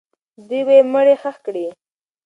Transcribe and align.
دوی 0.47 0.61
به 0.67 0.73
یې 0.77 0.83
مړی 0.93 1.15
ښخ 1.21 1.35
کړي. 1.45 1.65